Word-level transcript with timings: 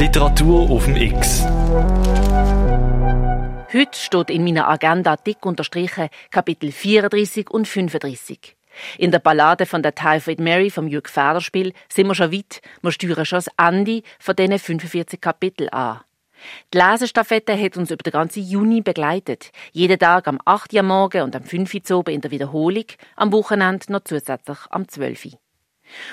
Literatur 0.00 0.70
auf 0.70 0.86
dem 0.86 0.96
X. 0.96 1.44
Heute 3.70 3.98
steht 3.98 4.30
in 4.30 4.44
meiner 4.44 4.66
Agenda 4.66 5.14
dick 5.16 5.44
unterstrichen 5.44 6.08
Kapitel 6.30 6.72
34 6.72 7.50
und 7.50 7.68
35. 7.68 8.56
In 8.96 9.10
der 9.10 9.18
Ballade 9.18 9.66
von 9.66 9.82
der 9.82 9.94
Typhoid 9.94 10.40
Mary 10.40 10.70
vom 10.70 10.88
Jürg 10.88 11.10
Federspiel 11.10 11.74
sind 11.92 12.06
wir 12.06 12.14
schon 12.14 12.32
weit, 12.32 12.62
wir 12.80 12.92
steuern 12.92 13.26
schon 13.26 13.36
das 13.44 13.50
Ende 13.58 14.00
von 14.18 14.34
diesen 14.34 14.58
45 14.58 15.20
Kapiteln 15.20 15.68
an. 15.68 16.00
Die 16.72 16.78
Lesestafette 16.78 17.54
hat 17.62 17.76
uns 17.76 17.90
über 17.90 18.02
den 18.02 18.14
ganzen 18.14 18.42
Juni 18.42 18.80
begleitet. 18.80 19.52
Jeden 19.72 19.98
Tag 19.98 20.26
am 20.28 20.38
8. 20.46 20.72
Uhr 20.72 20.82
morgen 20.82 21.24
und 21.24 21.36
am 21.36 21.42
5. 21.42 21.74
Uhr 21.90 22.08
in 22.08 22.22
der 22.22 22.30
Wiederholung, 22.30 22.86
am 23.16 23.32
Wochenende 23.32 23.92
noch 23.92 24.04
zusätzlich 24.04 24.60
am 24.70 24.88
12. 24.88 25.26
Uhr. 25.26 25.49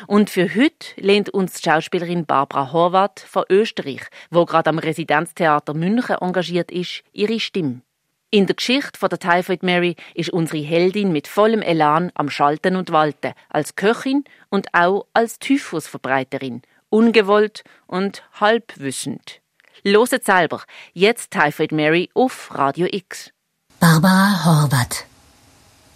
Und 0.07 0.30
für 0.30 0.54
heute 0.54 0.88
lehnt 0.98 1.30
uns 1.30 1.54
die 1.54 1.70
Schauspielerin 1.70 2.25
Barbara 2.25 2.71
Horvath 2.71 3.20
von 3.20 3.43
Österreich, 3.50 4.02
wo 4.30 4.46
gerade 4.46 4.69
am 4.69 4.79
Residenztheater 4.79 5.74
München 5.74 6.18
engagiert 6.21 6.71
ist, 6.71 7.04
ihre 7.14 7.39
Stimme. 7.39 7.82
In 8.29 8.46
der 8.46 8.55
Geschichte 8.57 9.00
von 9.00 9.07
der 9.07 9.19
Typhoid 9.19 9.64
Mary 9.64 9.96
ist 10.14 10.32
unsere 10.32 10.61
Heldin 10.61 11.14
mit 11.14 11.28
vollem 11.28 11.61
Elan 11.61 12.11
am 12.14 12.29
Schalten 12.29 12.75
und 12.75 12.92
Walten, 12.92 13.33
als 13.50 13.75
Köchin 13.75 14.25
und 14.50 14.68
auch 14.74 15.05
als 15.14 15.39
Typhusverbreiterin, 15.39 16.61
ungewollt 16.89 17.64
und 17.88 18.24
halbwissend. 18.33 19.39
Loset 19.83 20.25
selber, 20.25 20.64
jetzt 20.94 21.32
Typhoid 21.32 21.71
Mary 21.71 22.10
auf 22.14 22.50
Radio 22.54 22.88
X. 22.91 23.32
Barbara 23.80 24.44
Horvath 24.44 25.05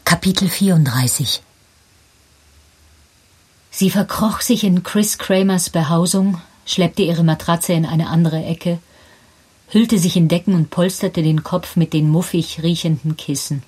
Kapitel 0.06 0.50
34 0.50 1.42
Sie 3.82 3.90
verkroch 3.90 4.42
sich 4.42 4.64
in 4.64 4.84
Chris 4.84 5.18
Kramers 5.18 5.72
Behausung, 5.72 6.40
schleppte 6.68 7.02
ihre 7.02 7.24
Matratze 7.24 7.74
in 7.74 7.88
eine 7.88 8.10
andere 8.10 8.46
Ecke, 8.46 8.78
hüllte 9.70 9.98
sich 9.98 10.16
in 10.16 10.28
Decken 10.28 10.54
und 10.54 10.70
polsterte 10.70 11.24
den 11.24 11.42
Kopf 11.42 11.76
mit 11.76 11.92
den 11.92 12.08
muffig 12.08 12.62
riechenden 12.62 13.18
Kissen. 13.18 13.64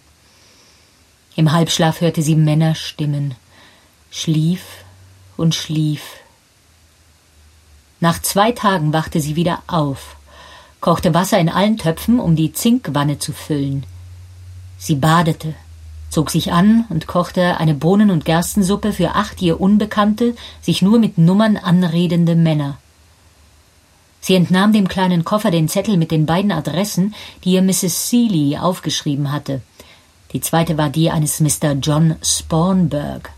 Im 1.36 1.52
Halbschlaf 1.52 2.02
hörte 2.02 2.22
sie 2.22 2.36
Männerstimmen, 2.36 3.34
schlief 4.12 4.62
und 5.36 5.56
schlief. 5.56 6.04
Nach 8.00 8.22
zwei 8.22 8.52
Tagen 8.52 8.94
wachte 8.94 9.20
sie 9.20 9.36
wieder 9.36 9.64
auf, 9.66 10.16
kochte 10.80 11.16
Wasser 11.16 11.40
in 11.40 11.50
allen 11.50 11.80
Töpfen, 11.80 12.20
um 12.20 12.36
die 12.36 12.54
Zinkwanne 12.54 13.18
zu 13.18 13.34
füllen. 13.34 13.84
Sie 14.78 14.94
badete, 14.94 15.56
zog 16.14 16.30
sich 16.30 16.54
an 16.54 16.86
und 16.90 17.08
kochte 17.08 17.58
eine 17.58 17.74
Bohnen- 17.74 18.12
und 18.12 18.24
Gerstensuppe 18.24 18.94
für 18.94 19.16
acht 19.16 19.42
ihr 19.42 19.60
unbekannte, 19.60 20.36
sich 20.62 20.82
nur 20.82 21.00
mit 21.00 21.18
Nummern 21.18 21.58
anredende 21.58 22.36
Männer. 22.36 22.78
Sie 24.22 24.36
entnahm 24.36 24.72
dem 24.72 24.88
kleinen 24.88 25.26
Koffer 25.26 25.52
den 25.52 25.68
Zettel 25.68 25.98
mit 25.98 26.12
den 26.12 26.26
beiden 26.26 26.52
Adressen, 26.52 27.14
die 27.44 27.54
ihr 27.54 27.62
Mrs. 27.62 28.10
Seeley 28.10 28.58
aufgeschrieben 28.58 29.34
hatte. 29.34 29.62
Die 30.32 30.40
zweite 30.40 30.78
war 30.78 30.90
die 30.90 31.12
eines 31.12 31.42
Mr. 31.42 31.74
John 31.74 32.16
Spawnberg. 32.24 33.32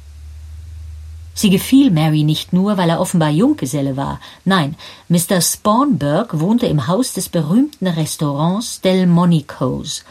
Sie 1.33 1.49
gefiel 1.49 1.91
Mary 1.91 2.23
nicht 2.23 2.53
nur, 2.53 2.77
weil 2.77 2.89
er 2.89 3.01
offenbar 3.01 3.29
Junggeselle 3.29 3.97
war. 3.97 4.21
Nein, 4.45 4.75
Mr. 5.09 5.41
Spawnberg 5.41 6.39
wohnte 6.39 6.67
im 6.67 6.87
Haus 6.87 7.13
des 7.13 7.29
berühmten 7.29 7.87
Restaurants 7.87 8.79
Delmonico's, 8.81 10.05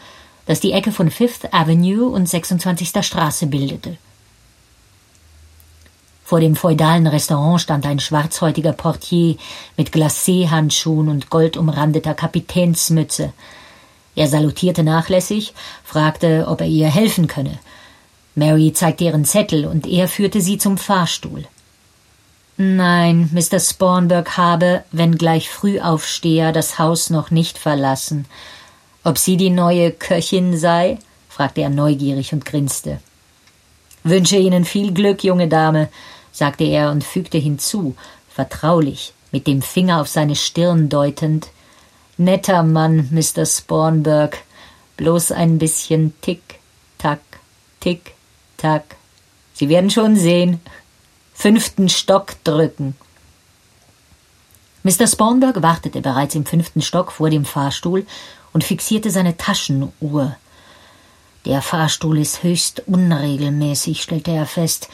das 0.45 0.59
die 0.59 0.71
Ecke 0.71 0.91
von 0.91 1.09
Fifth 1.11 1.53
Avenue 1.53 2.07
und 2.07 2.27
26. 2.27 3.05
Straße 3.05 3.47
bildete. 3.47 3.97
Vor 6.23 6.39
dem 6.39 6.55
feudalen 6.55 7.05
Restaurant 7.05 7.61
stand 7.61 7.85
ein 7.85 7.99
schwarzhäutiger 7.99 8.73
Portier 8.73 9.35
mit 9.77 9.91
Glacé-Handschuhen 9.91 11.07
und 11.07 11.29
goldumrandeter 11.29 12.15
Kapitänsmütze. 12.15 13.31
Er 14.15 14.27
salutierte 14.27 14.83
nachlässig, 14.83 15.53
fragte, 15.83 16.45
ob 16.47 16.61
er 16.61 16.67
ihr 16.67 16.87
helfen 16.87 17.27
könne. 17.27 17.59
Mary 18.33 18.73
zeigte 18.73 19.03
ihren 19.03 19.23
Zettel 19.23 19.65
und 19.65 19.85
er 19.85 20.07
führte 20.07 20.41
sie 20.41 20.57
zum 20.57 20.77
Fahrstuhl. 20.79 21.45
Nein, 22.57 23.29
Mr. 23.33 23.59
Spawnberg 23.59 24.37
habe, 24.37 24.83
wenngleich 24.91 25.49
Frühaufsteher, 25.49 26.53
das 26.53 26.79
Haus 26.79 27.09
noch 27.09 27.29
nicht 27.29 27.57
verlassen. 27.57 28.25
Ob 29.05 29.19
sie 29.19 29.37
die 29.37 29.51
neue 29.51 29.91
Köchin 29.91 30.57
sei? 30.57 30.97
fragte 31.29 31.61
er 31.61 31.69
neugierig 31.69 32.33
und 32.33 32.43
grinste. 32.43 32.99
Wünsche 34.03 34.37
Ihnen 34.37 34.65
viel 34.65 34.93
Glück, 34.93 35.23
junge 35.23 35.47
Dame, 35.47 35.89
sagte 36.31 36.63
er 36.63 36.89
und 36.89 37.03
fügte 37.03 37.37
hinzu, 37.37 37.95
vertraulich, 38.29 39.13
mit 39.31 39.45
dem 39.45 39.61
Finger 39.61 40.01
auf 40.01 40.07
seine 40.07 40.35
Stirn 40.35 40.89
deutend. 40.89 41.49
Netter 42.17 42.63
Mann, 42.63 43.09
Mr. 43.11 43.45
Spawnberg, 43.45 44.39
bloß 44.97 45.33
ein 45.33 45.59
bisschen 45.59 46.13
Tick, 46.21 46.41
Tack, 46.97 47.21
Tick, 47.81 48.15
Tack. 48.57 48.95
Sie 49.53 49.69
werden 49.69 49.91
schon 49.91 50.15
sehen. 50.15 50.61
Fünften 51.35 51.89
Stock 51.89 52.43
drücken. 52.43 52.95
Mr. 54.85 55.07
Spawnberg 55.07 55.63
wartete 55.63 55.99
bereits 55.99 56.35
im 56.35 56.45
fünften 56.45 56.83
Stock 56.83 57.11
vor 57.11 57.31
dem 57.31 57.43
Fahrstuhl 57.43 58.05
und 58.53 58.63
fixierte 58.63 59.09
seine 59.09 59.35
Taschenuhr. 59.35 60.35
Der 61.45 61.63
Fahrstuhl 61.63 62.19
ist 62.19 62.43
höchst 62.43 62.83
unregelmäßig, 62.85 64.03
stellte 64.03 64.29
er 64.29 64.45
fest. 64.45 64.89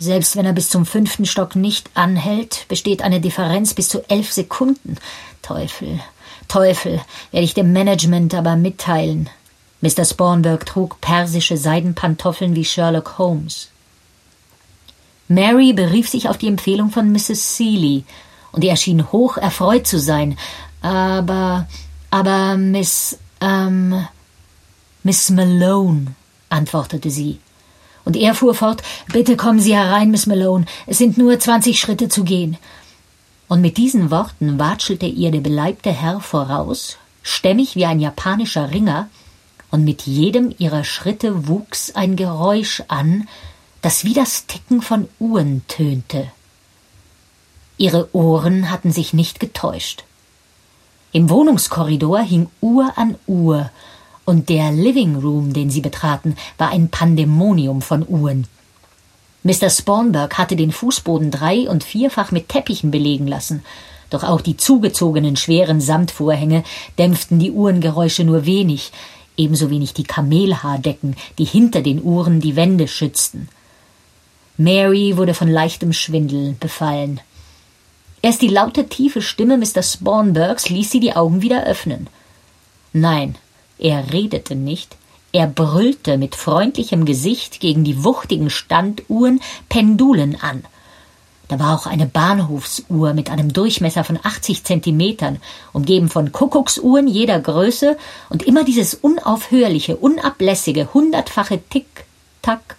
Selbst 0.00 0.34
wenn 0.34 0.44
er 0.44 0.54
bis 0.54 0.70
zum 0.70 0.84
fünften 0.84 1.24
Stock 1.24 1.54
nicht 1.54 1.88
anhält, 1.94 2.66
besteht 2.66 3.00
eine 3.00 3.20
Differenz 3.20 3.74
bis 3.74 3.88
zu 3.88 4.02
elf 4.10 4.32
Sekunden. 4.32 4.96
Teufel, 5.40 6.00
Teufel, 6.48 7.00
werde 7.30 7.44
ich 7.44 7.54
dem 7.54 7.72
Management 7.72 8.34
aber 8.34 8.56
mitteilen. 8.56 9.30
Mr. 9.82 10.04
Spawnberg 10.04 10.66
trug 10.66 11.00
persische 11.00 11.56
Seidenpantoffeln 11.56 12.56
wie 12.56 12.64
Sherlock 12.64 13.18
Holmes. 13.18 13.68
Mary 15.28 15.74
berief 15.74 16.08
sich 16.08 16.28
auf 16.28 16.38
die 16.38 16.48
Empfehlung 16.48 16.90
von 16.90 17.12
Mrs. 17.12 17.56
Seeley, 17.56 18.04
und 18.52 18.64
er 18.64 18.76
schien 18.76 19.10
hoch 19.12 19.36
erfreut 19.36 19.86
zu 19.86 19.98
sein. 19.98 20.38
Aber 20.80 21.66
aber 22.10 22.56
Miss, 22.56 23.18
ähm, 23.40 24.06
Miss 25.02 25.30
Malone, 25.30 26.14
antwortete 26.48 27.10
sie. 27.10 27.38
Und 28.04 28.16
er 28.16 28.34
fuhr 28.34 28.54
fort, 28.54 28.82
bitte 29.12 29.36
kommen 29.36 29.60
Sie 29.60 29.76
herein, 29.76 30.10
Miss 30.10 30.26
Malone, 30.26 30.64
es 30.86 30.96
sind 30.96 31.18
nur 31.18 31.38
zwanzig 31.38 31.78
Schritte 31.78 32.08
zu 32.08 32.24
gehen. 32.24 32.56
Und 33.48 33.60
mit 33.60 33.76
diesen 33.76 34.10
Worten 34.10 34.58
watschelte 34.58 35.06
ihr 35.06 35.30
der 35.30 35.40
beleibte 35.40 35.92
Herr 35.92 36.20
voraus, 36.20 36.96
stämmig 37.22 37.76
wie 37.76 37.84
ein 37.84 38.00
japanischer 38.00 38.70
Ringer, 38.70 39.08
und 39.70 39.84
mit 39.84 40.02
jedem 40.02 40.54
ihrer 40.56 40.84
Schritte 40.84 41.46
wuchs 41.46 41.94
ein 41.94 42.16
Geräusch 42.16 42.82
an, 42.88 43.28
das 43.82 44.04
wie 44.04 44.14
das 44.14 44.46
Ticken 44.46 44.80
von 44.80 45.08
Uhren 45.18 45.62
tönte. 45.68 46.32
Ihre 47.78 48.14
Ohren 48.14 48.70
hatten 48.70 48.92
sich 48.92 49.14
nicht 49.14 49.40
getäuscht. 49.40 50.04
Im 51.12 51.30
Wohnungskorridor 51.30 52.20
hing 52.20 52.48
Uhr 52.60 52.92
an 52.96 53.14
Uhr, 53.26 53.70
und 54.24 54.50
der 54.50 54.72
Living 54.72 55.16
Room, 55.16 55.54
den 55.54 55.70
sie 55.70 55.80
betraten, 55.80 56.36
war 56.58 56.68
ein 56.68 56.90
Pandemonium 56.90 57.80
von 57.80 58.06
Uhren. 58.06 58.46
Mr. 59.42 59.70
Spawnberg 59.70 60.36
hatte 60.36 60.54
den 60.54 60.70
Fußboden 60.70 61.30
drei- 61.30 61.66
und 61.70 61.82
vierfach 61.82 62.30
mit 62.30 62.50
Teppichen 62.50 62.90
belegen 62.90 63.26
lassen, 63.26 63.62
doch 64.10 64.24
auch 64.24 64.40
die 64.40 64.56
zugezogenen 64.56 65.36
schweren 65.36 65.80
Samtvorhänge 65.80 66.64
dämpften 66.98 67.38
die 67.38 67.52
Uhrengeräusche 67.52 68.24
nur 68.24 68.44
wenig, 68.44 68.92
ebenso 69.36 69.70
wenig 69.70 69.94
die 69.94 70.04
Kamelhaardecken, 70.04 71.16
die 71.38 71.44
hinter 71.44 71.80
den 71.80 72.02
Uhren 72.02 72.40
die 72.40 72.56
Wände 72.56 72.88
schützten. 72.88 73.48
Mary 74.56 75.16
wurde 75.16 75.34
von 75.34 75.48
leichtem 75.48 75.92
Schwindel 75.92 76.56
befallen. 76.58 77.20
Erst 78.20 78.42
die 78.42 78.48
laute, 78.48 78.88
tiefe 78.88 79.22
Stimme 79.22 79.58
Mr. 79.58 79.82
Spawnbergs 79.82 80.68
ließ 80.68 80.90
sie 80.90 81.00
die 81.00 81.14
Augen 81.14 81.42
wieder 81.42 81.64
öffnen. 81.64 82.08
Nein, 82.92 83.36
er 83.78 84.12
redete 84.12 84.56
nicht, 84.56 84.96
er 85.30 85.46
brüllte 85.46 86.18
mit 86.18 86.34
freundlichem 86.34 87.04
Gesicht 87.04 87.60
gegen 87.60 87.84
die 87.84 88.02
wuchtigen 88.02 88.50
Standuhren 88.50 89.40
Pendulen 89.68 90.40
an. 90.40 90.64
Da 91.48 91.58
war 91.58 91.74
auch 91.74 91.86
eine 91.86 92.06
Bahnhofsuhr 92.06 93.14
mit 93.14 93.30
einem 93.30 93.52
Durchmesser 93.52 94.04
von 94.04 94.18
80 94.22 94.64
Zentimetern, 94.64 95.40
umgeben 95.72 96.08
von 96.08 96.32
Kuckucksuhren 96.32 97.08
jeder 97.08 97.40
Größe 97.40 97.96
und 98.28 98.42
immer 98.42 98.64
dieses 98.64 98.94
unaufhörliche, 98.94 99.96
unablässige, 99.96 100.92
hundertfache 100.92 101.60
Tick, 101.70 102.04
Tack, 102.42 102.76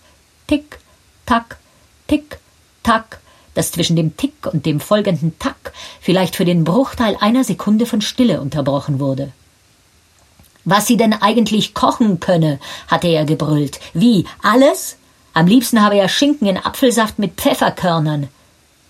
Tick, 0.48 0.80
Tack, 1.26 1.58
Tick, 2.08 2.40
Tack, 2.84 3.20
das 3.54 3.72
zwischen 3.72 3.96
dem 3.96 4.16
Tick 4.18 4.48
und 4.52 4.66
dem 4.66 4.80
folgenden 4.80 5.38
Tack 5.40 5.74
vielleicht 6.02 6.36
für 6.36 6.46
den 6.46 6.64
Bruchteil 6.64 7.18
einer 7.20 7.44
Sekunde 7.44 7.86
von 7.86 8.02
Stille 8.02 8.42
unterbrochen 8.42 9.00
wurde. 9.00 9.32
Was 10.66 10.88
sie 10.88 10.98
denn 10.98 11.14
eigentlich 11.14 11.74
kochen 11.74 12.20
könne, 12.20 12.60
hatte 12.88 13.08
er 13.08 13.26
gebrüllt. 13.26 13.80
Wie? 13.94 14.26
Alles? 14.44 14.98
Am 15.34 15.48
liebsten 15.48 15.82
habe 15.82 15.98
er 15.98 16.10
Schinken 16.10 16.48
in 16.48 16.58
Apfelsaft 16.58 17.18
mit 17.18 17.34
Pfefferkörnern. 17.36 18.28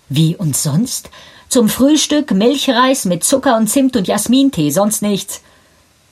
Wie 0.08 0.36
und 0.36 0.56
sonst? 0.56 1.10
Zum 1.48 1.68
Frühstück 1.68 2.32
Milchreis 2.32 3.04
mit 3.04 3.24
Zucker 3.24 3.56
und 3.56 3.68
Zimt 3.68 3.96
und 3.96 4.08
Jasmintee, 4.08 4.70
sonst 4.70 5.02
nichts. 5.02 5.42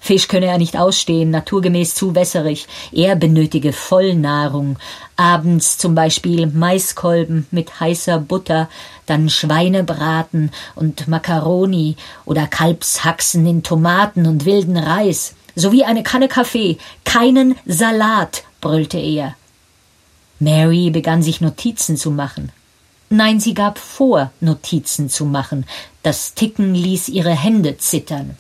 Fisch 0.01 0.29
könne 0.29 0.47
er 0.47 0.59
nicht 0.59 0.77
ausstehen, 0.77 1.31
naturgemäß 1.31 1.95
zu 1.95 2.15
wässerig. 2.15 2.67
Er 2.93 3.17
benötige 3.17 3.73
Vollnahrung. 3.73 4.79
Abends 5.17 5.79
zum 5.79 5.95
Beispiel 5.95 6.47
Maiskolben 6.47 7.47
mit 7.51 7.81
heißer 7.81 8.19
Butter, 8.21 8.69
dann 9.07 9.29
Schweinebraten 9.29 10.51
und 10.75 11.09
Makaroni 11.09 11.97
oder 12.25 12.47
Kalbshaxen 12.47 13.47
in 13.47 13.63
Tomaten 13.63 14.27
und 14.27 14.45
wilden 14.45 14.77
Reis, 14.77 15.35
sowie 15.55 15.85
eine 15.85 16.03
Kanne 16.03 16.29
Kaffee. 16.29 16.79
Keinen 17.05 17.57
Salat, 17.67 18.45
brüllte 18.61 18.99
er. 18.99 19.35
Mary 20.39 20.91
begann 20.91 21.23
sich 21.23 21.41
Notizen 21.41 21.97
zu 21.97 22.13
machen. 22.13 22.53
Nein, 23.11 23.41
sie 23.41 23.55
gab 23.55 23.79
vor, 23.79 24.31
Notizen 24.41 25.09
zu 25.09 25.25
machen. 25.25 25.67
Das 26.03 26.35
Ticken 26.35 26.75
ließ 26.75 27.09
ihre 27.09 27.31
Hände 27.31 27.79
zittern. 27.79 28.37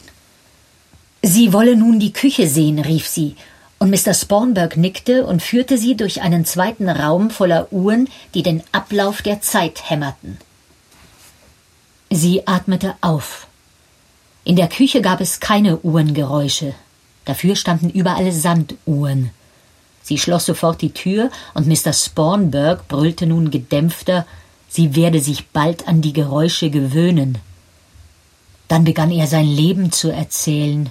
Sie 1.22 1.52
wolle 1.52 1.76
nun 1.76 1.98
die 1.98 2.12
Küche 2.12 2.48
sehen, 2.48 2.78
rief 2.78 3.06
sie, 3.08 3.34
und 3.78 3.90
Mr. 3.90 4.14
Spornberg 4.14 4.76
nickte 4.76 5.26
und 5.26 5.42
führte 5.42 5.78
sie 5.78 5.96
durch 5.96 6.22
einen 6.22 6.44
zweiten 6.44 6.88
Raum 6.88 7.30
voller 7.30 7.72
Uhren, 7.72 8.08
die 8.34 8.42
den 8.42 8.62
Ablauf 8.72 9.22
der 9.22 9.40
Zeit 9.40 9.90
hämmerten. 9.90 10.38
Sie 12.10 12.46
atmete 12.46 12.94
auf. 13.00 13.46
In 14.44 14.56
der 14.56 14.68
Küche 14.68 15.02
gab 15.02 15.20
es 15.20 15.40
keine 15.40 15.78
Uhrengeräusche. 15.80 16.74
Dafür 17.24 17.54
standen 17.54 17.90
überall 17.90 18.32
Sanduhren. 18.32 19.30
Sie 20.02 20.16
schloss 20.16 20.46
sofort 20.46 20.80
die 20.80 20.94
Tür, 20.94 21.30
und 21.52 21.66
Mr. 21.66 21.92
Spornberg 21.92 22.88
brüllte 22.88 23.26
nun 23.26 23.50
gedämpfter, 23.50 24.24
sie 24.70 24.96
werde 24.96 25.20
sich 25.20 25.48
bald 25.48 25.86
an 25.86 26.00
die 26.00 26.14
Geräusche 26.14 26.70
gewöhnen. 26.70 27.36
Dann 28.68 28.84
begann 28.84 29.10
er 29.10 29.26
sein 29.26 29.46
Leben 29.46 29.92
zu 29.92 30.10
erzählen, 30.10 30.90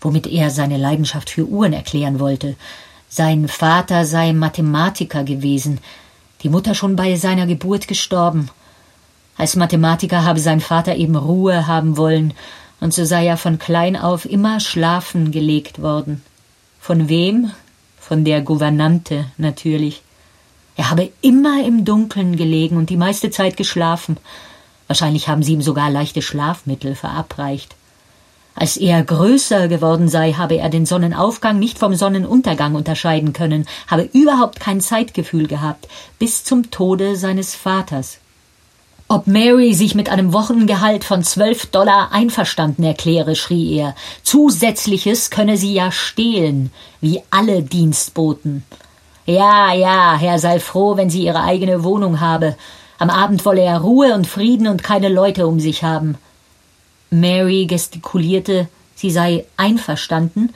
womit 0.00 0.26
er 0.26 0.50
seine 0.50 0.76
Leidenschaft 0.76 1.30
für 1.30 1.46
Uhren 1.46 1.72
erklären 1.72 2.20
wollte. 2.20 2.56
Sein 3.08 3.48
Vater 3.48 4.04
sei 4.04 4.32
Mathematiker 4.32 5.24
gewesen, 5.24 5.80
die 6.42 6.48
Mutter 6.48 6.74
schon 6.74 6.94
bei 6.96 7.16
seiner 7.16 7.46
Geburt 7.46 7.88
gestorben. 7.88 8.50
Als 9.36 9.56
Mathematiker 9.56 10.24
habe 10.24 10.40
sein 10.40 10.60
Vater 10.60 10.96
eben 10.96 11.16
Ruhe 11.16 11.66
haben 11.66 11.96
wollen, 11.96 12.34
und 12.80 12.94
so 12.94 13.04
sei 13.04 13.26
er 13.26 13.36
von 13.36 13.58
klein 13.58 13.96
auf 13.96 14.24
immer 14.24 14.60
schlafen 14.60 15.32
gelegt 15.32 15.82
worden. 15.82 16.22
Von 16.80 17.08
wem? 17.08 17.50
Von 17.98 18.24
der 18.24 18.40
Gouvernante 18.40 19.26
natürlich. 19.36 20.02
Er 20.76 20.90
habe 20.90 21.10
immer 21.20 21.64
im 21.66 21.84
Dunkeln 21.84 22.36
gelegen 22.36 22.76
und 22.76 22.88
die 22.88 22.96
meiste 22.96 23.30
Zeit 23.30 23.56
geschlafen. 23.56 24.16
Wahrscheinlich 24.86 25.28
haben 25.28 25.42
sie 25.42 25.54
ihm 25.54 25.62
sogar 25.62 25.90
leichte 25.90 26.22
Schlafmittel 26.22 26.94
verabreicht. 26.94 27.74
Als 28.60 28.76
er 28.76 29.04
größer 29.04 29.68
geworden 29.68 30.08
sei, 30.08 30.32
habe 30.32 30.56
er 30.56 30.68
den 30.68 30.84
Sonnenaufgang 30.84 31.60
nicht 31.60 31.78
vom 31.78 31.94
Sonnenuntergang 31.94 32.74
unterscheiden 32.74 33.32
können, 33.32 33.68
habe 33.86 34.10
überhaupt 34.12 34.58
kein 34.58 34.80
Zeitgefühl 34.80 35.46
gehabt, 35.46 35.86
bis 36.18 36.42
zum 36.42 36.72
Tode 36.72 37.14
seines 37.14 37.54
Vaters. 37.54 38.18
Ob 39.06 39.28
Mary 39.28 39.74
sich 39.74 39.94
mit 39.94 40.08
einem 40.08 40.32
Wochengehalt 40.32 41.04
von 41.04 41.22
zwölf 41.22 41.66
Dollar 41.66 42.10
einverstanden 42.10 42.82
erkläre, 42.82 43.36
schrie 43.36 43.76
er. 43.76 43.94
Zusätzliches 44.24 45.30
könne 45.30 45.56
sie 45.56 45.72
ja 45.72 45.92
stehlen, 45.92 46.72
wie 47.00 47.22
alle 47.30 47.62
Dienstboten. 47.62 48.64
Ja, 49.24 49.72
ja, 49.72 50.16
Herr 50.18 50.40
sei 50.40 50.58
froh, 50.58 50.96
wenn 50.96 51.10
sie 51.10 51.22
ihre 51.22 51.44
eigene 51.44 51.84
Wohnung 51.84 52.18
habe. 52.18 52.56
Am 52.98 53.08
Abend 53.08 53.44
wolle 53.44 53.62
er 53.62 53.78
Ruhe 53.78 54.14
und 54.14 54.26
Frieden 54.26 54.66
und 54.66 54.82
keine 54.82 55.08
Leute 55.08 55.46
um 55.46 55.60
sich 55.60 55.84
haben. 55.84 56.18
Mary 57.10 57.66
gestikulierte, 57.66 58.68
sie 58.94 59.10
sei 59.10 59.46
einverstanden, 59.56 60.54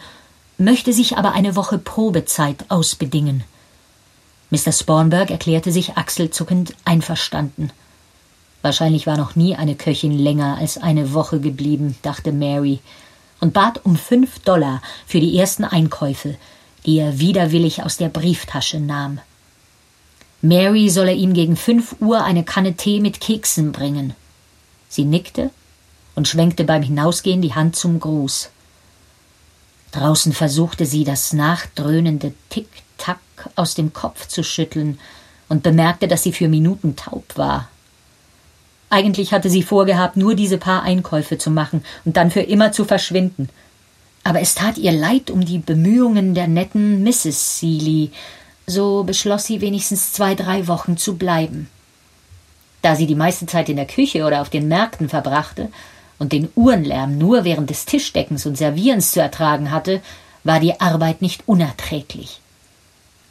möchte 0.59 0.93
sich 0.93 1.17
aber 1.17 1.33
eine 1.33 1.57
Woche 1.57 1.79
Probezeit 1.79 2.67
ausbedingen. 2.69 3.45
Mr. 4.51 4.73
Spornberg 4.73 5.31
erklärte 5.31 5.73
sich 5.73 5.97
achselzuckend 5.97 6.75
einverstanden. 6.85 7.71
Wahrscheinlich 8.61 9.07
war 9.07 9.17
noch 9.17 9.35
nie 9.35 9.57
eine 9.57 9.75
Köchin 9.75 10.17
länger 10.17 10.59
als 10.59 10.79
eine 10.79 11.15
Woche 11.15 11.41
geblieben, 11.41 11.97
dachte 12.03 12.33
Mary, 12.33 12.81
und 13.41 13.55
bat 13.55 13.85
um 13.85 13.97
fünf 13.97 14.39
Dollar 14.41 14.83
für 15.07 15.21
die 15.21 15.37
ersten 15.37 15.65
Einkäufe, 15.65 16.37
die 16.87 16.99
er 16.99 17.19
widerwillig 17.19 17.83
aus 17.83 17.97
der 17.97 18.09
Brieftasche 18.09 18.79
nahm. 18.79 19.21
Mary 20.43 20.91
solle 20.91 21.15
ihm 21.15 21.33
gegen 21.33 21.57
fünf 21.57 21.97
Uhr 22.01 22.23
eine 22.23 22.45
Kanne 22.45 22.75
Tee 22.75 23.01
mit 23.01 23.21
Keksen 23.21 23.73
bringen. 23.73 24.15
Sie 24.89 25.05
nickte 25.05 25.51
und 26.15 26.29
schwenkte 26.29 26.65
beim 26.65 26.83
Hinausgehen 26.83 27.43
die 27.43 27.55
Hand 27.55 27.77
zum 27.77 28.01
Gruß. 28.01 28.51
Draußen 29.93 30.33
versuchte 30.33 30.87
sie, 30.87 31.05
das 31.05 31.33
nachdröhnende 31.33 32.33
Tick-Tack 32.49 33.19
aus 33.57 33.75
dem 33.75 33.93
Kopf 33.93 34.27
zu 34.27 34.43
schütteln 34.43 34.99
und 35.49 35.63
bemerkte, 35.63 36.09
dass 36.09 36.23
sie 36.23 36.33
für 36.33 36.49
Minuten 36.49 36.97
taub 36.97 37.25
war. 37.37 37.69
Eigentlich 38.89 39.33
hatte 39.33 39.51
sie 39.51 39.63
vorgehabt, 39.63 40.17
nur 40.17 40.35
diese 40.35 40.59
paar 40.59 40.83
Einkäufe 40.83 41.39
zu 41.39 41.51
machen 41.51 41.85
und 42.05 42.17
dann 42.17 42.31
für 42.31 42.41
immer 42.41 42.73
zu 42.73 42.85
verschwinden. 42.85 43.49
Aber 44.25 44.41
es 44.41 44.55
tat 44.55 44.79
ihr 44.79 44.93
leid 44.93 45.31
um 45.31 45.45
die 45.45 45.59
Bemühungen 45.59 46.35
der 46.35 46.47
netten 46.47 47.03
Mrs. 47.03 47.59
Seeley, 47.59 48.13
so 48.67 49.05
beschloss 49.05 49.45
sie 49.45 49.61
wenigstens 49.61 50.13
zwei, 50.13 50.35
drei 50.35 50.69
Wochen 50.69 50.97
zu 50.97 51.17
bleiben. 51.17 51.69
Da 52.83 52.97
sie 52.97 53.07
die 53.07 53.15
meiste 53.15 53.47
Zeit 53.47 53.69
in 53.69 53.77
der 53.77 53.87
Küche 53.87 54.25
oder 54.25 54.41
auf 54.41 54.51
den 54.51 54.69
Märkten 54.69 55.09
verbrachte, 55.09 55.69
und 56.23 56.33
den 56.33 56.49
Uhrenlärm 56.55 57.19
nur 57.19 57.43
während 57.43 57.69
des 57.69 57.85
Tischdeckens 57.85 58.47
und 58.47 58.57
Servierens 58.57 59.11
zu 59.11 59.21
ertragen 59.21 59.73
hatte, 59.73 60.01
war 60.45 60.61
die 60.61 60.81
Arbeit 60.81 61.21
nicht 61.21 61.43
unerträglich. 61.49 62.41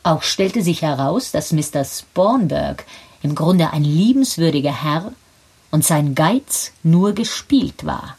Auch 0.04 0.24
stellte 0.24 0.62
sich 0.62 0.82
heraus, 0.82 1.32
dass 1.32 1.54
Mr. 1.54 1.86
Spornberg 1.86 2.86
im 3.24 3.34
Grunde 3.34 3.72
ein 3.72 3.86
liebenswürdiger 3.86 4.84
Herr 4.84 5.14
und 5.72 5.86
sein 5.86 6.16
Geiz 6.16 6.74
nur 6.84 7.14
gespielt 7.14 7.86
war. 7.86 8.18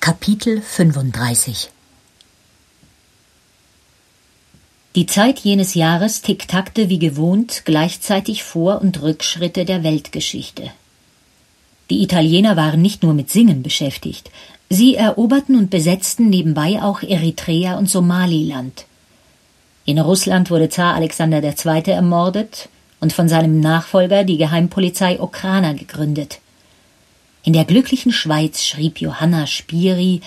Kapitel 0.00 0.60
35 0.60 1.70
Die 4.94 5.06
Zeit 5.06 5.38
jenes 5.38 5.72
Jahres 5.72 6.20
ticktackte 6.20 6.90
wie 6.90 6.98
gewohnt 6.98 7.62
gleichzeitig 7.64 8.42
Vor- 8.44 8.82
und 8.82 9.00
Rückschritte 9.00 9.64
der 9.64 9.82
Weltgeschichte. 9.84 10.70
Die 11.90 12.02
Italiener 12.02 12.56
waren 12.56 12.82
nicht 12.82 13.02
nur 13.02 13.14
mit 13.14 13.30
Singen 13.30 13.62
beschäftigt, 13.62 14.30
sie 14.68 14.94
eroberten 14.96 15.56
und 15.56 15.70
besetzten 15.70 16.28
nebenbei 16.28 16.82
auch 16.82 17.02
Eritrea 17.02 17.78
und 17.78 17.88
Somaliland. 17.88 18.84
In 19.86 19.98
Russland 19.98 20.50
wurde 20.50 20.68
Zar 20.68 20.94
Alexander 20.94 21.42
II. 21.42 21.82
ermordet 21.86 22.68
und 23.00 23.14
von 23.14 23.28
seinem 23.28 23.60
Nachfolger 23.60 24.24
die 24.24 24.36
Geheimpolizei 24.36 25.18
Okrana 25.18 25.72
gegründet. 25.72 26.40
In 27.42 27.54
der 27.54 27.64
glücklichen 27.64 28.12
Schweiz 28.12 28.62
schrieb 28.62 29.00
Johanna 29.00 29.46
Spiri 29.46 30.20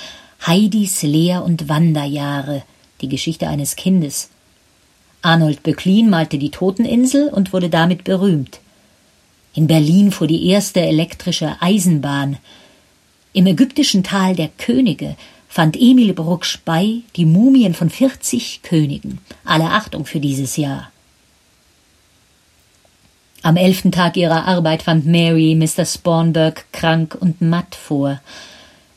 Heidis 0.47 1.03
Lehr- 1.03 1.43
und 1.43 1.69
Wanderjahre, 1.69 2.63
die 3.01 3.09
Geschichte 3.09 3.47
eines 3.47 3.75
Kindes. 3.75 4.31
Arnold 5.21 5.61
Böcklin 5.61 6.09
malte 6.09 6.39
die 6.39 6.49
Toteninsel 6.49 7.29
und 7.29 7.53
wurde 7.53 7.69
damit 7.69 8.03
berühmt. 8.03 8.60
In 9.53 9.67
Berlin 9.67 10.11
fuhr 10.11 10.27
die 10.27 10.47
erste 10.47 10.81
elektrische 10.81 11.57
Eisenbahn. 11.59 12.37
Im 13.33 13.47
ägyptischen 13.47 14.03
Tal 14.03 14.35
der 14.35 14.49
Könige 14.57 15.17
fand 15.49 15.75
Emil 15.75 16.13
Brucksch 16.13 16.59
bei 16.63 16.99
die 17.17 17.25
Mumien 17.25 17.73
von 17.73 17.89
40 17.89 18.61
Königen. 18.63 19.19
Alle 19.43 19.65
Achtung 19.65 20.05
für 20.05 20.21
dieses 20.21 20.55
Jahr. 20.55 20.91
Am 23.43 23.57
elften 23.57 23.91
Tag 23.91 24.15
ihrer 24.15 24.45
Arbeit 24.45 24.83
fand 24.83 25.05
Mary 25.05 25.55
Mr. 25.55 25.83
Spornberg 25.83 26.65
krank 26.71 27.17
und 27.19 27.41
matt 27.41 27.75
vor. 27.75 28.21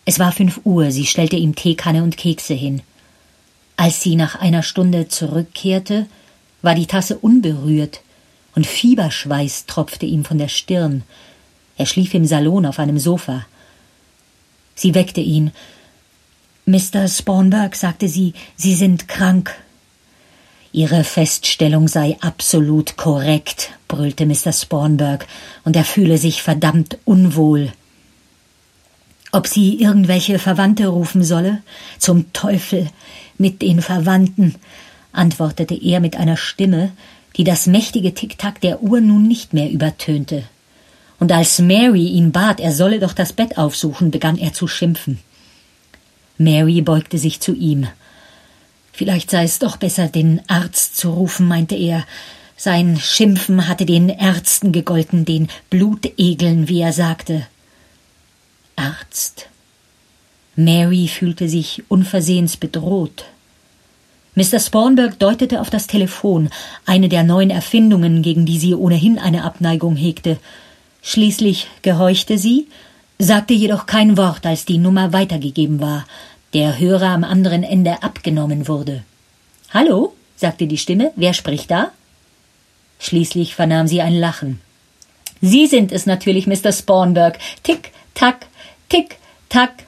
Es 0.04 0.18
war 0.18 0.32
fünf 0.32 0.60
Uhr, 0.64 0.90
sie 0.90 1.06
stellte 1.06 1.36
ihm 1.36 1.56
Teekanne 1.56 2.02
und 2.02 2.16
Kekse 2.16 2.54
hin. 2.54 2.82
Als 3.76 4.02
sie 4.02 4.14
nach 4.14 4.36
einer 4.36 4.62
Stunde 4.62 5.08
zurückkehrte, 5.08 6.06
war 6.62 6.74
die 6.74 6.86
Tasse 6.86 7.18
unberührt 7.18 8.02
und 8.54 8.66
Fieberschweiß 8.66 9.66
tropfte 9.66 10.06
ihm 10.06 10.24
von 10.24 10.38
der 10.38 10.48
Stirn. 10.48 11.02
Er 11.76 11.86
schlief 11.86 12.14
im 12.14 12.24
Salon 12.24 12.66
auf 12.66 12.78
einem 12.78 12.98
Sofa. 12.98 13.46
Sie 14.74 14.94
weckte 14.94 15.20
ihn. 15.20 15.52
Mr. 16.66 17.08
Spornberg, 17.08 17.74
sagte 17.76 18.08
sie, 18.08 18.32
Sie 18.56 18.74
sind 18.74 19.08
krank. 19.08 19.54
Ihre 20.72 21.04
Feststellung 21.04 21.86
sei 21.86 22.16
absolut 22.20 22.96
korrekt, 22.96 23.72
brüllte 23.86 24.26
Mr. 24.26 24.52
Spornberg, 24.52 25.26
und 25.64 25.76
er 25.76 25.84
fühle 25.84 26.18
sich 26.18 26.42
verdammt 26.42 26.98
unwohl. 27.04 27.72
Ob 29.30 29.46
sie 29.46 29.80
irgendwelche 29.80 30.38
Verwandte 30.38 30.88
rufen 30.88 31.22
solle? 31.22 31.62
Zum 31.98 32.32
Teufel 32.32 32.88
mit 33.36 33.62
den 33.62 33.82
Verwandten, 33.82 34.54
antwortete 35.12 35.74
er 35.74 36.00
mit 36.00 36.16
einer 36.16 36.36
Stimme, 36.36 36.92
die 37.36 37.44
das 37.44 37.66
mächtige 37.66 38.14
Ticktack 38.14 38.60
der 38.60 38.82
Uhr 38.82 39.00
nun 39.00 39.26
nicht 39.26 39.52
mehr 39.54 39.70
übertönte. 39.70 40.44
Und 41.18 41.32
als 41.32 41.58
Mary 41.58 42.08
ihn 42.08 42.32
bat, 42.32 42.60
er 42.60 42.72
solle 42.72 43.00
doch 43.00 43.12
das 43.12 43.32
Bett 43.32 43.58
aufsuchen, 43.58 44.10
begann 44.10 44.38
er 44.38 44.52
zu 44.52 44.66
schimpfen. 44.66 45.18
Mary 46.38 46.80
beugte 46.80 47.18
sich 47.18 47.40
zu 47.40 47.54
ihm. 47.54 47.86
Vielleicht 48.92 49.30
sei 49.30 49.44
es 49.44 49.58
doch 49.58 49.76
besser, 49.76 50.08
den 50.08 50.40
Arzt 50.48 50.96
zu 50.96 51.10
rufen, 51.10 51.46
meinte 51.48 51.74
er. 51.74 52.04
Sein 52.56 52.98
Schimpfen 53.00 53.66
hatte 53.66 53.86
den 53.86 54.08
Ärzten 54.08 54.70
gegolten, 54.70 55.24
den 55.24 55.48
Blutegeln, 55.70 56.68
wie 56.68 56.80
er 56.80 56.92
sagte. 56.92 57.46
Arzt. 58.76 59.48
Mary 60.56 61.08
fühlte 61.08 61.48
sich 61.48 61.82
unversehens 61.88 62.56
bedroht. 62.56 63.24
Mr. 64.36 64.58
Spornberg 64.58 65.18
deutete 65.18 65.60
auf 65.60 65.70
das 65.70 65.86
Telefon, 65.86 66.50
eine 66.86 67.08
der 67.08 67.22
neuen 67.22 67.50
Erfindungen, 67.50 68.22
gegen 68.22 68.46
die 68.46 68.58
sie 68.58 68.74
ohnehin 68.74 69.18
eine 69.18 69.44
Abneigung 69.44 69.94
hegte. 69.94 70.38
Schließlich 71.02 71.68
gehorchte 71.82 72.36
sie, 72.36 72.66
sagte 73.18 73.54
jedoch 73.54 73.86
kein 73.86 74.16
Wort, 74.16 74.44
als 74.44 74.64
die 74.64 74.78
Nummer 74.78 75.12
weitergegeben 75.12 75.80
war, 75.80 76.04
der 76.52 76.78
Hörer 76.78 77.08
am 77.08 77.22
anderen 77.22 77.62
Ende 77.62 78.02
abgenommen 78.02 78.66
wurde. 78.66 79.04
Hallo? 79.70 80.14
sagte 80.36 80.66
die 80.66 80.78
Stimme. 80.78 81.12
Wer 81.14 81.32
spricht 81.32 81.70
da? 81.70 81.90
Schließlich 82.98 83.54
vernahm 83.54 83.86
sie 83.86 84.02
ein 84.02 84.14
Lachen. 84.14 84.60
Sie 85.40 85.66
sind 85.66 85.92
es 85.92 86.06
natürlich, 86.06 86.46
Mr. 86.46 86.72
Spornberg. 86.72 87.38
Tick, 87.62 87.92
tack, 88.14 88.46
tick, 88.88 89.18
tack. 89.48 89.84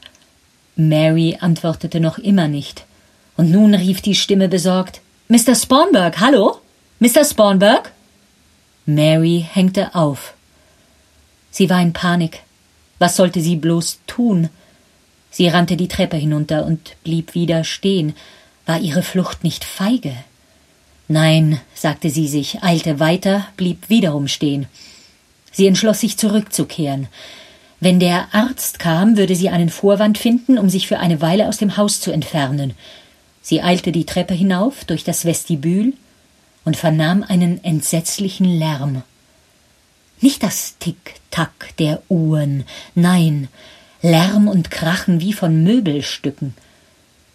Mary 0.77 1.37
antwortete 1.41 1.99
noch 1.99 2.19
immer 2.19 2.47
nicht. 2.47 2.85
Und 3.37 3.51
nun 3.51 3.75
rief 3.75 4.01
die 4.01 4.15
Stimme 4.15 4.49
besorgt 4.49 5.01
Mr. 5.29 5.55
Spornberg, 5.55 6.21
hallo? 6.21 6.61
Mr. 7.01 7.25
Spornberg? 7.25 7.93
Mary 8.87 9.45
hängte 9.53 9.95
auf. 9.95 10.35
Sie 11.51 11.69
war 11.69 11.83
in 11.83 11.93
Panik. 11.93 12.43
Was 12.99 13.17
sollte 13.17 13.41
sie 13.41 13.57
bloß 13.57 14.01
tun? 14.07 14.49
Sie 15.31 15.49
rannte 15.49 15.77
die 15.77 15.89
Treppe 15.89 16.17
hinunter 16.17 16.65
und 16.65 16.97
blieb 17.03 17.35
wieder 17.35 17.65
stehen. 17.65 18.15
War 18.65 18.79
ihre 18.81 19.03
Flucht 19.03 19.45
nicht 19.45 19.65
feige? 19.65 20.15
Nein, 21.09 21.61
sagte 21.75 22.11
sie 22.11 22.29
sich, 22.29 22.63
eilte 22.63 23.01
weiter, 23.01 23.47
blieb 23.57 23.89
wiederum 23.89 24.29
stehen. 24.29 24.67
Sie 25.53 25.67
entschloss 25.67 26.01
sich 26.01 26.17
zurückzukehren. 26.17 27.09
Wenn 27.81 28.01
der 28.01 28.29
Arzt 28.33 28.79
kam, 28.79 29.17
würde 29.17 29.37
sie 29.37 29.51
einen 29.51 29.69
Vorwand 29.69 30.19
finden, 30.19 30.59
um 30.59 30.69
sich 30.69 30.87
für 30.87 30.99
eine 30.99 31.21
Weile 31.21 31.49
aus 31.49 31.59
dem 31.59 31.77
Haus 31.77 32.01
zu 32.01 32.11
entfernen. 32.11 32.75
Sie 33.49 33.63
eilte 33.63 33.93
die 33.93 34.07
Treppe 34.07 34.35
hinauf 34.35 34.85
durch 34.87 35.05
das 35.05 35.25
Vestibül 35.25 35.93
und 36.65 36.77
vernahm 36.77 37.23
einen 37.23 37.63
entsetzlichen 37.63 38.59
Lärm. 38.59 39.05
Nicht 40.21 40.43
das 40.43 40.79
Tick-Tack 40.81 41.77
der 41.79 42.03
Uhren, 42.09 42.65
nein, 42.97 43.47
Lärm 44.03 44.49
und 44.49 44.73
Krachen 44.73 45.21
wie 45.21 45.33
von 45.33 45.63
Möbelstücken. 45.63 46.55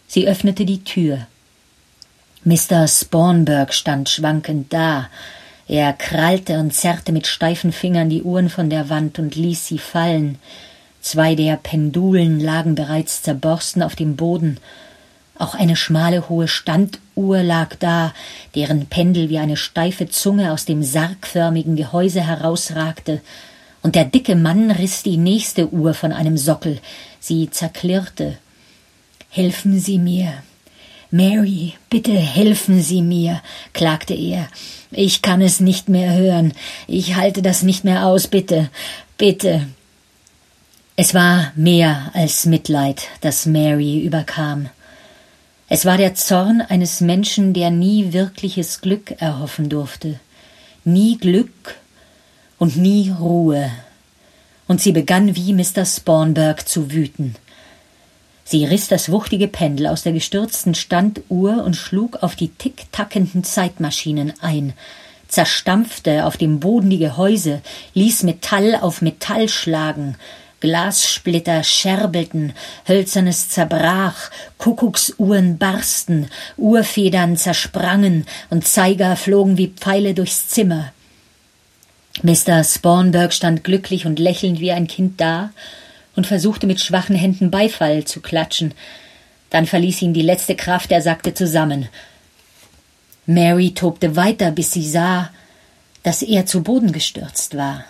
Sie 0.05 0.27
öffnete 0.27 0.65
die 0.65 0.83
Tür. 0.83 1.27
Mr. 2.43 2.89
Spornberg 2.89 3.73
stand 3.73 4.09
schwankend 4.09 4.73
da. 4.73 5.07
Er 5.69 5.93
krallte 5.93 6.59
und 6.59 6.73
zerrte 6.73 7.13
mit 7.13 7.25
steifen 7.25 7.71
Fingern 7.71 8.09
die 8.09 8.23
Uhren 8.23 8.49
von 8.49 8.69
der 8.69 8.89
Wand 8.89 9.17
und 9.17 9.35
ließ 9.35 9.65
sie 9.65 9.79
fallen. 9.79 10.39
Zwei 10.99 11.35
der 11.35 11.55
Pendulen 11.55 12.41
lagen 12.41 12.75
bereits 12.75 13.23
zerborsten 13.23 13.81
auf 13.81 13.95
dem 13.95 14.17
Boden, 14.17 14.57
auch 15.41 15.55
eine 15.55 15.75
schmale 15.75 16.29
hohe 16.29 16.47
Standuhr 16.47 17.43
lag 17.43 17.75
da, 17.79 18.13
deren 18.55 18.85
Pendel 18.85 19.29
wie 19.29 19.39
eine 19.39 19.57
steife 19.57 20.07
Zunge 20.09 20.51
aus 20.53 20.65
dem 20.65 20.83
sargförmigen 20.83 21.75
Gehäuse 21.75 22.21
herausragte, 22.21 23.21
und 23.83 23.95
der 23.95 24.05
dicke 24.05 24.35
Mann 24.35 24.69
riß 24.69 25.03
die 25.03 25.17
nächste 25.17 25.73
Uhr 25.73 25.95
von 25.95 26.11
einem 26.11 26.37
Sockel. 26.37 26.79
Sie 27.19 27.49
zerklirrte. 27.49 28.37
Helfen 29.29 29.79
Sie 29.79 29.97
mir. 29.97 30.33
Mary, 31.09 31.73
bitte 31.89 32.13
helfen 32.13 32.81
Sie 32.81 33.01
mir, 33.01 33.41
klagte 33.73 34.13
er. 34.13 34.47
Ich 34.91 35.21
kann 35.21 35.41
es 35.41 35.59
nicht 35.59 35.89
mehr 35.89 36.13
hören. 36.13 36.53
Ich 36.87 37.15
halte 37.15 37.41
das 37.41 37.63
nicht 37.63 37.83
mehr 37.83 38.05
aus, 38.05 38.27
bitte, 38.27 38.69
bitte. 39.17 39.67
Es 40.95 41.13
war 41.13 41.51
mehr 41.55 42.11
als 42.13 42.45
Mitleid, 42.45 43.01
das 43.21 43.45
Mary 43.45 43.99
überkam. 43.99 44.69
Es 45.73 45.85
war 45.85 45.95
der 45.95 46.15
Zorn 46.15 46.59
eines 46.59 46.99
Menschen, 46.99 47.53
der 47.53 47.71
nie 47.71 48.11
wirkliches 48.11 48.81
Glück 48.81 49.21
erhoffen 49.21 49.69
durfte, 49.69 50.19
nie 50.83 51.17
Glück 51.17 51.75
und 52.57 52.75
nie 52.75 53.09
Ruhe. 53.09 53.71
Und 54.67 54.81
sie 54.81 54.91
begann 54.91 55.33
wie 55.37 55.53
Mr. 55.53 55.85
Spornberg 55.85 56.67
zu 56.67 56.91
wüten. 56.91 57.37
Sie 58.43 58.65
riss 58.65 58.89
das 58.89 59.13
wuchtige 59.13 59.47
Pendel 59.47 59.87
aus 59.87 60.03
der 60.03 60.11
gestürzten 60.11 60.75
Standuhr 60.75 61.63
und 61.63 61.77
schlug 61.77 62.21
auf 62.21 62.35
die 62.35 62.49
ticktackenden 62.49 63.45
Zeitmaschinen 63.45 64.33
ein, 64.41 64.73
zerstampfte 65.29 66.25
auf 66.25 66.35
dem 66.35 66.59
Boden 66.59 66.89
die 66.89 66.97
Gehäuse, 66.97 67.61
ließ 67.93 68.23
Metall 68.23 68.75
auf 68.75 69.01
Metall 69.01 69.47
schlagen, 69.47 70.17
Glassplitter 70.61 71.63
scherbelten, 71.63 72.53
Hölzernes 72.87 73.49
zerbrach, 73.49 74.31
Kuckucksuhren 74.57 75.57
barsten, 75.57 76.29
Uhrfedern 76.55 77.35
zersprangen 77.35 78.25
und 78.49 78.65
Zeiger 78.65 79.15
flogen 79.17 79.57
wie 79.57 79.67
Pfeile 79.67 80.13
durchs 80.13 80.47
Zimmer. 80.47 80.93
Mr. 82.23 82.63
Spornberg 82.63 83.33
stand 83.33 83.63
glücklich 83.63 84.05
und 84.05 84.19
lächelnd 84.19 84.59
wie 84.59 84.71
ein 84.71 84.87
Kind 84.87 85.19
da 85.19 85.51
und 86.15 86.27
versuchte 86.27 86.67
mit 86.67 86.79
schwachen 86.79 87.15
Händen 87.15 87.51
Beifall 87.51 88.05
zu 88.05 88.21
klatschen. 88.21 88.73
Dann 89.49 89.65
verließ 89.65 90.01
ihn 90.03 90.13
die 90.13 90.21
letzte 90.21 90.55
Kraft, 90.55 90.91
er 90.91 91.01
sackte 91.01 91.33
zusammen. 91.33 91.89
Mary 93.25 93.73
tobte 93.73 94.15
weiter, 94.15 94.51
bis 94.51 94.71
sie 94.73 94.87
sah, 94.87 95.29
dass 96.03 96.21
er 96.21 96.45
zu 96.45 96.63
Boden 96.63 96.91
gestürzt 96.91 97.55
war. 97.55 97.85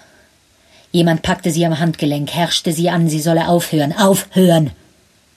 Jemand 0.91 1.21
packte 1.21 1.51
sie 1.51 1.65
am 1.65 1.79
Handgelenk, 1.79 2.31
herrschte 2.31 2.73
sie 2.73 2.89
an, 2.89 3.07
sie 3.07 3.21
solle 3.21 3.47
aufhören, 3.47 3.93
aufhören. 3.93 4.71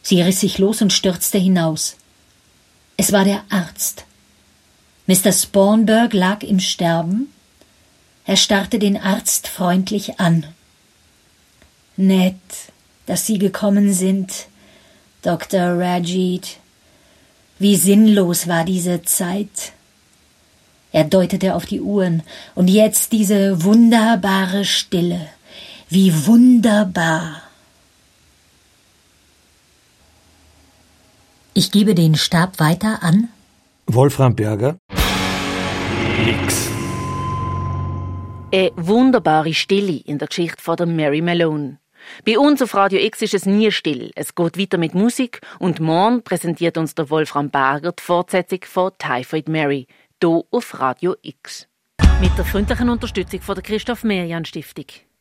Sie 0.02 0.20
riss 0.20 0.40
sich 0.40 0.58
los 0.58 0.82
und 0.82 0.92
stürzte 0.92 1.38
hinaus. 1.38 1.96
Es 2.96 3.12
war 3.12 3.24
der 3.24 3.42
Arzt. 3.48 4.04
Mr. 5.06 5.32
Spornberg 5.32 6.12
lag 6.12 6.42
im 6.42 6.60
Sterben. 6.60 7.28
Er 8.26 8.36
starrte 8.36 8.78
den 8.78 8.96
Arzt 8.96 9.48
freundlich 9.48 10.18
an. 10.18 10.46
Nett, 11.96 12.34
dass 13.06 13.26
Sie 13.26 13.38
gekommen 13.38 13.92
sind, 13.92 14.46
Dr. 15.22 15.78
Rajid. 15.78 16.56
Wie 17.58 17.76
sinnlos 17.76 18.48
war 18.48 18.64
diese 18.64 19.02
Zeit. 19.02 19.72
Er 20.90 21.04
deutete 21.04 21.54
auf 21.54 21.66
die 21.66 21.80
Uhren, 21.80 22.22
und 22.54 22.68
jetzt 22.68 23.12
diese 23.12 23.62
wunderbare 23.62 24.64
Stille. 24.64 25.28
Wie 25.94 26.12
wunderbar. 26.26 27.40
Ich 31.52 31.70
gebe 31.70 31.94
den 31.94 32.16
Stab 32.16 32.58
weiter 32.58 32.98
an 33.00 33.28
Wolfram 33.86 34.34
Berger. 34.34 34.76
X. 36.26 36.68
Eine 38.52 38.72
wunderbare 38.74 39.54
Stille 39.54 40.00
in 40.04 40.18
der 40.18 40.26
Geschichte 40.26 40.60
von 40.60 40.74
der 40.74 40.86
Mary 40.86 41.20
Malone. 41.20 41.78
Bei 42.26 42.40
uns 42.40 42.60
auf 42.60 42.74
Radio 42.74 42.98
X 42.98 43.22
ist 43.22 43.34
es 43.34 43.46
nie 43.46 43.70
still. 43.70 44.10
Es 44.16 44.34
geht 44.34 44.58
weiter 44.58 44.78
mit 44.78 44.96
Musik 44.96 45.42
und 45.60 45.78
morgen 45.78 46.24
präsentiert 46.24 46.76
uns 46.76 46.96
der 46.96 47.08
Wolfram 47.08 47.50
Berger 47.50 47.92
die 47.92 48.02
Fortsetzung 48.02 48.62
von 48.64 48.90
Typhoid 48.98 49.48
Mary, 49.48 49.86
hier 50.20 50.42
auf 50.50 50.80
Radio 50.80 51.14
X. 51.22 51.68
Mit 52.20 52.36
der 52.36 52.44
freundlichen 52.44 52.88
Unterstützung 52.88 53.40
von 53.42 53.54
der 53.54 53.62
Christoph 53.62 54.02
Merian 54.02 54.44
Stiftung. 54.44 54.86